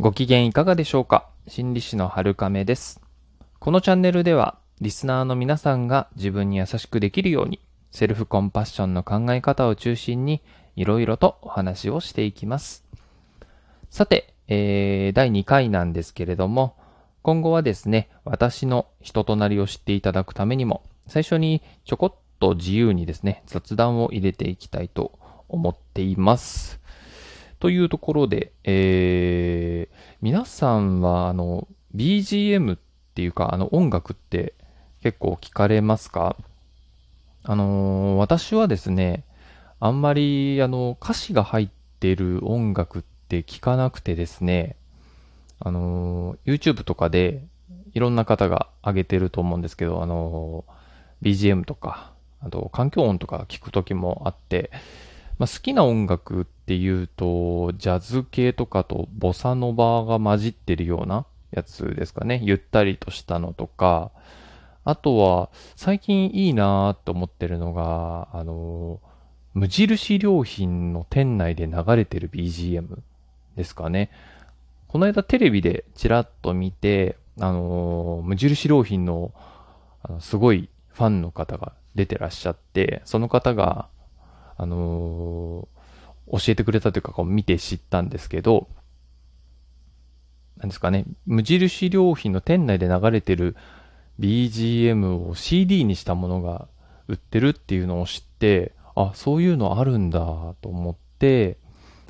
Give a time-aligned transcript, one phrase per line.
[0.00, 1.28] ご機嫌いかがでしょうか？
[1.46, 3.00] 心理師の春亀です。
[3.60, 7.60] このチャンネルでは、リスナーの皆さんが自分に優しくできるように、
[7.92, 10.42] セルフコンパッションの考え方を中心に、
[10.74, 12.84] いろいろとお話をしていきます。
[13.88, 16.74] さて、えー、第2回なんですけれども、
[17.22, 25.16] 今後はですね、私の人となりを知っていただくためにも、最初にちょこっと自由にですね、雑談を入れていきたいと
[25.48, 26.80] 思っています。
[27.64, 31.66] というところで、えー、皆さんは、あの、
[31.96, 32.78] BGM っ
[33.14, 34.52] ていうか、あの、音楽って
[35.02, 36.36] 結構聞かれますか？
[37.42, 39.24] あのー私はですね、
[39.80, 41.68] あんまり、あの、歌詞が入っ
[42.00, 44.76] てる音楽って聞かなくてですね、
[45.58, 47.46] あのー YouTube とかで
[47.94, 52.12] いろんな方が上げてると思うんですけど、あのー BGM とか、
[52.42, 54.70] あと環境音とか聞くときもあって、
[55.38, 62.40] まあ、好きな音楽っていうと、ジャズ系とかとボサノバが混じってるようなやつですかね。
[62.44, 64.12] ゆったりとしたのとか、
[64.84, 69.14] あとは、最近いいなーと思ってるのが、あのー
[69.54, 72.98] 無印良品の店内で流れてる BGM
[73.56, 74.10] ですかね。
[74.88, 79.32] この間テレビでちらっと見て、あのー無印良品の、
[80.02, 83.88] あのすごいファンの方が出てらっしゃって、その方が、
[84.56, 85.74] あのー
[86.32, 88.66] 教えてくれたというか、こう見て知ったんですけど、
[90.56, 93.56] なんですかね、無印良品の店内で流れてる
[94.20, 96.66] BGM を CD にしたものが
[97.08, 100.20] 売ってるっていうのを知って、あ、そういうのあるんだ
[100.62, 101.58] と思って、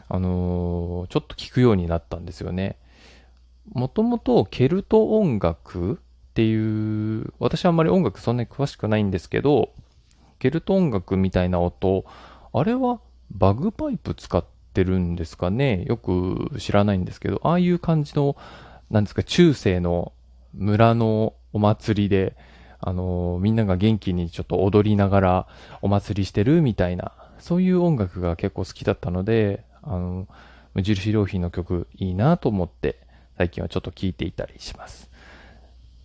[0.09, 2.77] あのーちょっと聞くようになったんですよね。
[3.73, 5.97] もともとケルト音楽っ
[6.35, 9.71] ていう、私はあんまり音楽そんなに詳しくないんですけど、
[10.39, 12.05] ケルト音楽みたいな音、
[12.57, 13.01] あれは
[13.33, 15.85] バグパイプ使ってるんですかね？
[15.87, 18.37] よく知らないんですけど、ああいう感じの、
[18.91, 20.13] なんですか、中世の
[20.53, 22.37] 村のお祭りで、
[22.81, 25.49] あのみんなが元気にちょっと踊りながら
[25.83, 30.29] お祭りしてるみたいな、そういう音楽が結構好きだったので、あの
[30.75, 33.01] 無印良品の曲いいなと思って、
[33.37, 35.11] 最近はちょっと聴いていたりします。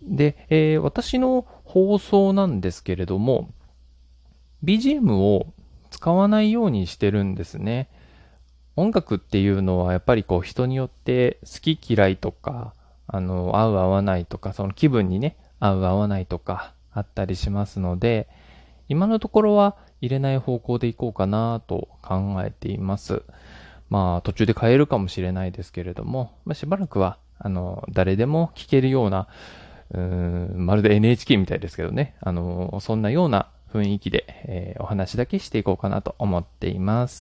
[0.02, 3.50] で、えー私の放送なんですけれども、
[4.64, 5.52] BGM を
[5.90, 7.88] 使わないようにしてるんですね。
[8.76, 12.72] 音楽っていうのはやっぱりこう人によって好き嫌いとか、
[13.06, 18.28] あの、合う合わないとか、その気分にね、合う合わないとかあったりしますので、
[18.88, 23.22] 今のところは入れない方向でいこうかなと考えています。
[23.88, 29.28] まあ途中で変えるかもしれないですけれども、まあ、しばらくは、あの、誰でも聞けるような、
[29.92, 37.20] うーん、まるで NHK みたいですけどね、あの、そんなような雰囲気で、えーお話だけしていこうかなと思っています。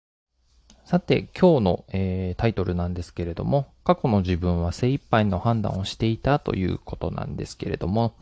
[0.83, 8.13] さて、今日の、えータイトルなんですけれども、過去の自分は精一杯の判断をしていたということなんですけれども、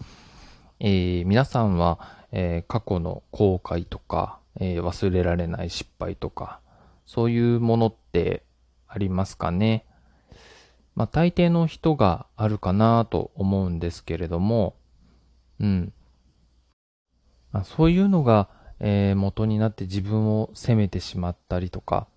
[0.80, 2.00] えー皆さんは、
[2.32, 6.60] えー過去の後悔とか、え忘れられない失敗とか、
[7.06, 8.44] そういうものって
[8.88, 9.86] ありますかね？
[10.96, 14.76] まあ大抵の人があるかなと思うんですけれども、
[15.60, 15.94] うん。
[17.62, 18.48] あ、そういうのが、
[18.80, 22.08] えー元になって自分を責めてしまったりとか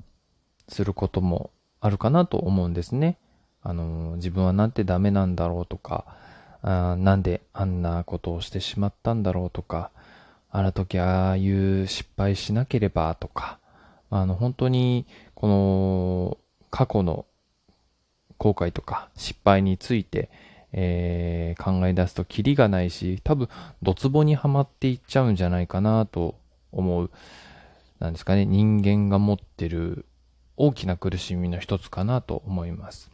[0.68, 3.18] することもあるかなと思うんですね。
[3.62, 6.04] あのー自分はなんてダメなんだろうとか、
[6.62, 9.90] あなんであんなことをしてしまったんだろうとか、
[10.50, 13.58] あの時ああいう失敗しなければとか、
[14.10, 16.38] あの本当にこの
[16.70, 17.26] 過去の
[18.38, 20.30] 後悔とか失敗について、
[20.76, 23.48] えー考え出すとキリがないし、多分
[23.82, 26.36] ドツボにはまっていっちゃうんじゃないかなと
[26.70, 27.10] 思う、
[27.98, 30.04] なんですかね、人間が持ってる
[30.56, 33.10] 大きな苦しみの一つかなと思います。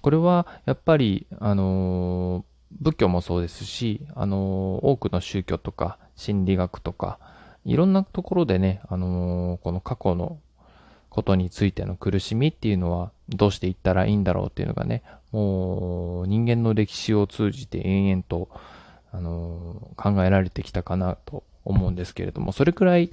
[0.00, 2.44] これはやっぱり、あのー
[2.80, 7.18] 仏教もそうですし、あのー多くの宗教とか心理学とか、
[7.64, 10.38] いろんなところでね、あのこの過去の
[11.16, 18.50] ことについての苦しみっていうのはどうしていったらいいんだろうっていうのがね、もう人間の歴史を通じて延々と、
[19.12, 23.10] あの考えられてきたかなと思うんですけれども、それくらい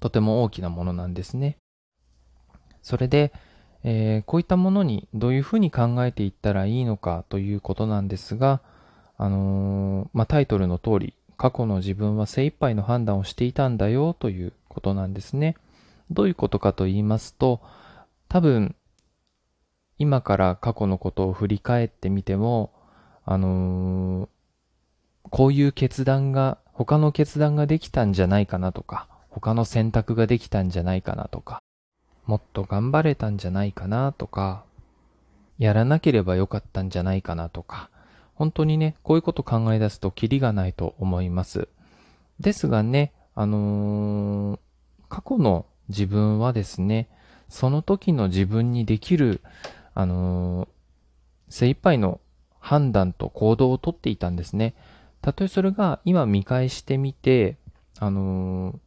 [0.00, 1.56] とても大きなものなんですね。
[2.82, 3.32] それで、
[3.82, 8.60] えーこういったものにどういうふうに考えていったらいいのかということなんですが、
[9.16, 15.56] あのーまあ、タイトルの通り、過去の自分は精一杯の判断をしていたんだよということなんですね。
[16.10, 17.60] どういうことかと言いますと、
[18.28, 18.74] 多分、
[19.98, 22.72] 今から過去のことを振り返ってみても、
[23.24, 24.28] あのー
[25.30, 31.62] こういう決断が、他の決断ができたんじゃないかなとか、他の選択ができたんじゃないかなとか、
[32.26, 34.64] もっと頑張れたんじゃないかなとか、
[35.58, 37.90] やらなければよかったんじゃないかなとか、
[38.34, 41.68] 本当にね、こういうこと考え出すとキリがないと思います。
[42.40, 44.58] ですがね、あのー、
[45.08, 47.08] 過去の自分はですね、
[47.48, 49.40] その時の自分にできる、
[49.94, 50.68] あのー、
[51.48, 52.20] 精一杯の
[52.60, 54.74] 判断と行動をとっていたんですね。
[55.20, 57.56] たとえそれが今見返してみて、
[57.98, 58.78] あのー、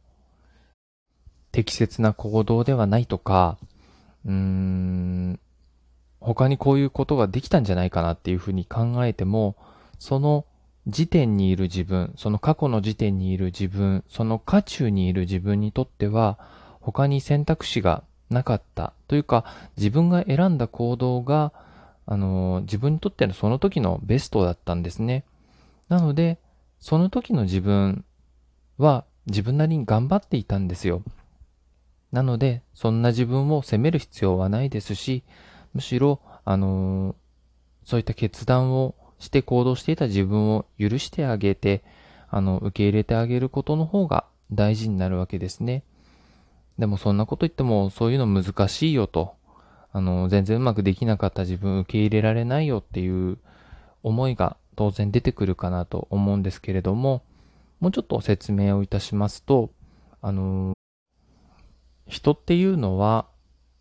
[1.52, 3.58] 適切な行動ではないとか、
[4.24, 5.40] うーん、
[6.20, 9.56] 他にこういうことができたんじゃないかなっていうふうに考えても、
[9.98, 10.46] その
[10.86, 16.38] 時点にいる自分、その過去の時点にいる自分、その渦中にいる自分にとっては、
[16.84, 19.44] 他に選択肢がなかったというか、
[19.76, 21.52] 自分が選んだ行動が、
[22.04, 25.24] あの、自分にとってのその時のベストだったんですね。
[25.88, 26.38] なので、
[26.80, 28.04] その時の自分
[28.76, 31.02] は自分なりに頑張っていたんですよ。
[32.12, 35.24] なので、そんな自分を責める必要はないですし、
[35.72, 37.16] むしろ、あの
[37.84, 41.82] そういった決断をして行動していた自分を許してあげて、
[42.28, 45.82] あの、受け入れてあげることの方が大事になるわけですね。
[46.78, 49.36] でもそんなこと言ってもそういうの難しいよと。
[49.92, 53.38] あの、全然うまくできなかった自分受け入れられないよっていう
[54.02, 57.22] 思いが当然出てくるかなと思うんですけれども、
[57.78, 59.70] もうちょっと説明をいたしますと、
[60.20, 60.74] あの、
[62.08, 63.26] 人っていうのは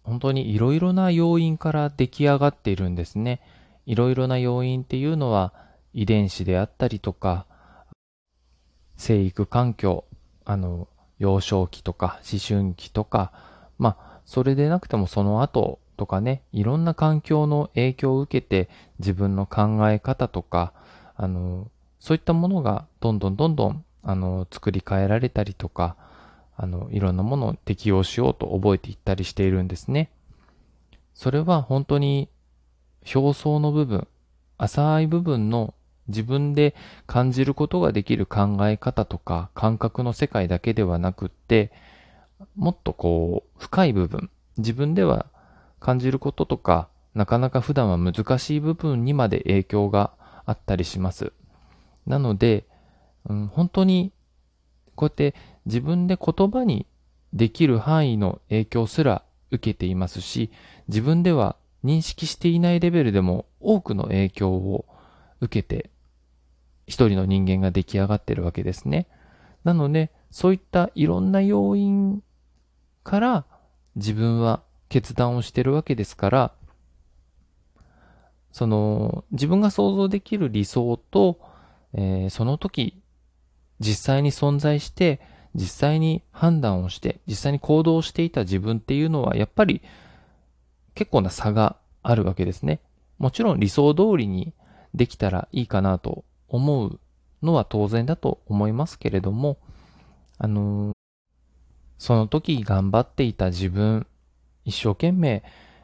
[0.04, 3.42] 本当にいろいろな要因から出来上がっているんですね。
[3.86, 5.54] いろいろな要因っていうのは
[5.94, 7.46] 遺伝子であったりとか、
[8.98, 10.06] 生育環境、
[10.46, 10.88] あの、
[11.20, 13.32] 幼少期とか思春期とか、
[13.80, 18.70] まあ、それでなくてもその後とかね、いろんな環境の影響を受けて
[19.00, 20.74] 自分の考え方とか、
[21.16, 21.70] あの、
[22.00, 25.96] そういったものがどんどんどんどん、あの、作り変えられたりとか、
[26.56, 30.10] あの、いろんなものを適用しようと覚えていったりしているんですね。
[31.14, 32.30] それは本当に
[33.14, 34.08] 表層の部分、
[34.58, 35.74] 浅い部分の
[36.08, 36.76] 自分で
[37.08, 41.72] 感じることができる考え方とか感覚の世界だけではなくって、
[42.56, 45.28] もっとこう、深い部分、自分では
[45.80, 50.12] 感じることとか、なかなか普段は難しい部分にまで影響が
[50.46, 51.32] あったりします。
[52.06, 52.66] なので、
[53.30, 54.12] うん、本当に、
[54.96, 55.36] こうやって
[55.66, 56.86] 自分で言葉に
[57.32, 60.52] できる範囲の影響すら受けていますし、
[60.88, 64.86] 自分では認識していないレベルでも多くの影響を
[65.42, 65.90] 受けて
[66.86, 69.08] 一人の人間が出来上がってるわけですね。
[69.64, 72.22] なので、そういったいろんな要因
[73.04, 73.46] から
[73.96, 76.52] 自分は決断をしてるわけですから、
[78.52, 81.40] その自分が想像できる理想と、
[81.94, 83.02] えー、その時
[83.80, 85.20] 実際に存在して
[85.56, 89.82] 実際に判断をして実際に行動していた自分っていうのはやっぱり
[90.94, 92.80] 結構な差があるわけですね。
[93.18, 94.54] もちろん理想通りに
[94.94, 96.24] できたらいいかなと
[96.54, 97.00] 思う
[97.42, 99.58] のは当然だと思いますけれども、
[100.38, 100.94] あの、
[101.98, 104.06] その時頑張っていた自分、
[104.64, 105.44] 一生懸命、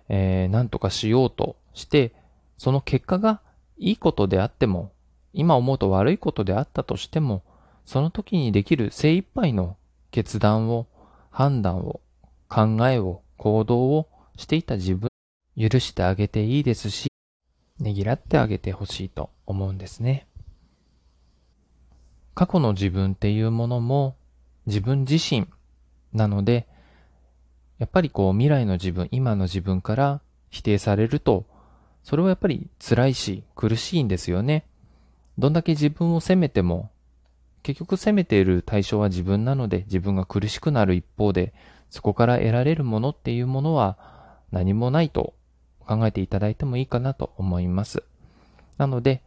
[0.09, 2.13] えー、何とかしようとして、
[2.57, 3.41] その結果が
[3.77, 4.91] いいことであっても、
[5.33, 7.41] 今思うと悪いことであったとしても、
[7.85, 9.75] その時にできる精一杯の
[10.11, 10.85] 決断を、
[11.31, 11.99] 判断を、
[12.47, 14.07] 考えを、行動を
[14.37, 15.09] していた自分、
[15.57, 17.11] 許してあげていいですし、
[17.79, 20.27] ねぎらってあげてほしいと思うんですね。
[22.39, 24.15] 過去の自分っていうものも
[24.65, 25.45] 自分自身
[26.13, 26.69] なので、
[27.79, 31.45] やっぱりこう未来の自分、今の自分から否定されると、
[32.01, 34.63] それはやっぱり辛いし苦しいんですよね。
[35.37, 36.91] どんだけ自分を責めても、
[37.61, 41.53] 結局責めている対象は自分なので自分が苦しくなる一方で、
[41.89, 43.97] そこから得られるものっていうものは
[44.53, 45.33] 何もないと
[45.85, 48.01] 考えていただいてもいいかなと思います。
[48.77, 49.23] なので、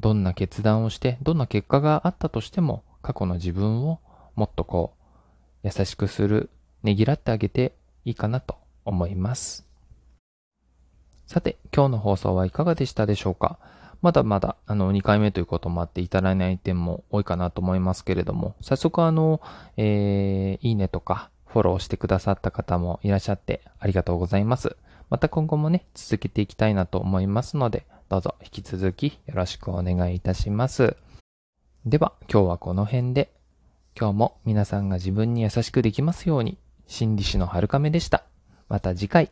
[0.00, 4.00] どんな決断をして、どんな結果があったとしても、過去の自分を
[4.34, 4.94] もっとこ
[5.62, 6.50] う、優しくする、
[6.82, 7.74] ねぎらってあげて
[8.06, 9.66] いいかなと思います。
[11.26, 13.58] さて、今日の放送はいかがでしたでしょうか？
[14.00, 19.42] まだまだ、あの、2回目ということもあっていただいない点も多いかなと思いますけれども、早速あの、
[19.76, 24.76] えー、いいねとか、フォローしてくださった方もいらっしゃってありがとうございます。
[25.10, 30.96] また今後もね、続けていきたいなと思いますので、どうぞ引き続きよろしくお願いいたします。
[31.86, 33.30] では、今日はこの辺で、
[33.96, 38.24] 今日も皆さんが自分に優しくできますように、心理師の春亀でした。
[38.68, 39.30] また次回。